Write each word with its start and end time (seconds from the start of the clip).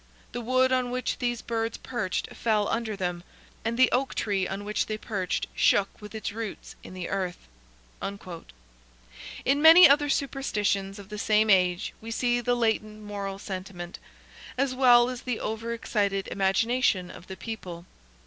The 0.31 0.41
wood 0.41 0.71
on 0.71 0.89
which 0.89 1.19
these 1.19 1.43
birds 1.43 1.77
perched 1.77 2.33
fell 2.33 2.67
under 2.69 2.95
them; 2.95 3.23
and 3.63 3.77
the 3.77 3.91
oak 3.91 4.15
tree 4.15 4.47
on 4.47 4.65
which 4.65 4.87
they 4.87 4.97
perched 4.97 5.45
shook 5.53 6.01
with 6.01 6.15
its 6.15 6.31
roots 6.31 6.75
in 6.81 6.95
the 6.95 7.07
earth." 7.07 7.37
In 8.01 9.61
many 9.61 9.87
other 9.87 10.09
superstitions 10.09 10.97
of 10.97 11.09
the 11.09 11.19
same 11.19 11.51
age 11.51 11.93
we 12.01 12.09
see 12.09 12.41
the 12.41 12.55
latent 12.55 13.03
moral 13.03 13.37
sentiment, 13.37 13.99
as 14.57 14.73
well 14.73 15.07
as 15.07 15.21
the 15.21 15.39
over 15.39 15.71
excited 15.71 16.27
imagination 16.29 17.11
of 17.11 17.27
the 17.27 17.37
people. 17.37 17.85